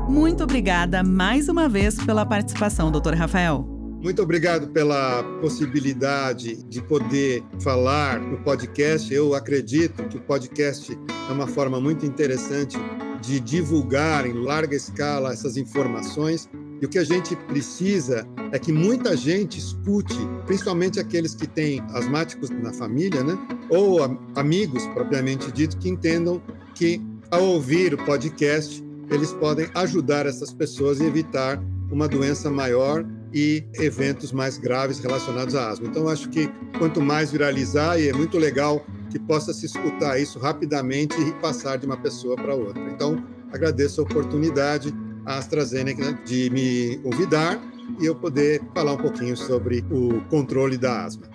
Muito 0.09 0.43
obrigada 0.43 1.03
mais 1.03 1.49
uma 1.49 1.69
vez 1.69 1.95
pela 2.03 2.25
participação, 2.25 2.91
Dr. 2.91 3.13
Rafael. 3.13 3.74
Muito 4.05 4.21
obrigado 4.21 4.67
pela 4.67 5.23
possibilidade 5.41 6.61
de 6.65 6.79
poder 6.79 7.43
falar 7.59 8.19
no 8.21 8.37
podcast. 8.43 9.11
Eu 9.11 9.33
acredito 9.33 10.07
que 10.07 10.17
o 10.17 10.21
podcast 10.21 10.95
é 11.27 11.33
uma 11.33 11.47
forma 11.47 11.81
muito 11.81 12.05
interessante 12.05 12.77
de 13.19 13.39
divulgar 13.39 14.27
em 14.27 14.33
larga 14.33 14.75
escala 14.75 15.33
essas 15.33 15.57
informações. 15.57 16.47
E 16.79 16.85
o 16.85 16.87
que 16.87 16.99
a 16.99 17.03
gente 17.03 17.35
precisa 17.47 18.27
é 18.51 18.59
que 18.59 18.71
muita 18.71 19.17
gente 19.17 19.57
escute, 19.57 20.19
principalmente 20.45 20.99
aqueles 20.99 21.33
que 21.33 21.47
têm 21.47 21.81
asmáticos 21.89 22.51
na 22.51 22.71
família, 22.71 23.23
né? 23.23 23.35
ou 23.71 24.03
amigos 24.35 24.85
propriamente 24.93 25.51
dito, 25.51 25.77
que 25.77 25.89
entendam 25.89 26.39
que 26.75 27.01
ao 27.31 27.43
ouvir 27.43 27.95
o 27.95 28.05
podcast, 28.05 28.85
eles 29.09 29.33
podem 29.33 29.67
ajudar 29.73 30.27
essas 30.27 30.53
pessoas 30.53 31.01
a 31.01 31.05
evitar 31.05 31.59
uma 31.91 32.07
doença 32.07 32.51
maior 32.51 33.03
e 33.35 33.67
eventos 33.73 34.31
mais 34.31 34.57
graves 34.57 34.99
relacionados 34.99 35.55
à 35.55 35.69
asma. 35.69 35.85
Então, 35.87 36.07
acho 36.07 36.29
que 36.29 36.49
quanto 36.79 37.01
mais 37.01 37.33
viralizar, 37.33 37.99
e 37.99 38.07
é 38.07 38.13
muito 38.13 38.37
legal 38.37 38.85
que 39.11 39.19
possa 39.19 39.53
se 39.53 39.65
escutar 39.65 40.17
isso 40.17 40.39
rapidamente 40.39 41.19
e 41.19 41.33
passar 41.41 41.77
de 41.77 41.85
uma 41.85 41.97
pessoa 41.97 42.37
para 42.37 42.55
outra. 42.55 42.81
Então, 42.89 43.21
agradeço 43.51 43.99
a 43.99 44.05
oportunidade 44.05 44.95
à 45.25 45.37
AstraZeneca 45.37 46.13
de 46.25 46.49
me 46.49 46.97
convidar 46.99 47.59
e 47.99 48.05
eu 48.05 48.15
poder 48.15 48.61
falar 48.73 48.93
um 48.93 48.97
pouquinho 48.97 49.35
sobre 49.35 49.83
o 49.91 50.21
controle 50.29 50.77
da 50.77 51.03
asma. 51.03 51.27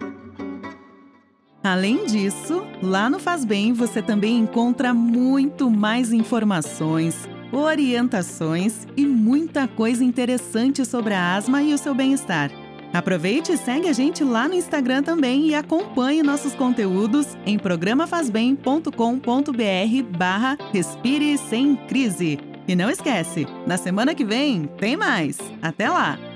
Além 1.62 2.06
disso, 2.06 2.62
lá 2.82 3.10
no 3.10 3.18
Faz 3.18 3.44
Bem 3.44 3.74
você 3.74 4.00
também 4.00 4.38
encontra 4.38 4.94
muito 4.94 5.70
mais 5.70 6.10
informações, 6.10 7.28
orientações 7.52 8.86
e 8.96 9.06
muita 9.06 9.66
coisa 9.66 10.04
interessante 10.04 10.84
sobre 10.84 11.14
a 11.14 11.36
asma 11.36 11.62
e 11.62 11.74
o 11.74 11.78
seu 11.78 11.94
bem-estar. 11.94 12.50
Aproveite 12.92 13.52
e 13.52 13.56
segue 13.56 13.88
a 13.88 13.92
gente 13.92 14.24
lá 14.24 14.48
no 14.48 14.54
Instagram 14.54 15.02
também 15.02 15.48
e 15.48 15.54
acompanhe 15.54 16.22
nossos 16.22 16.54
conteúdos 16.54 17.36
em 17.46 17.58
programafazbem.com.br 17.58 20.18
barra 20.18 20.58
Respire 20.72 21.38
Sem 21.38 21.76
Crise. 21.88 22.38
E 22.66 22.74
não 22.74 22.90
esquece, 22.90 23.46
na 23.66 23.76
semana 23.76 24.14
que 24.14 24.24
vem 24.24 24.68
tem 24.78 24.96
mais. 24.96 25.38
Até 25.62 25.88
lá! 25.88 26.29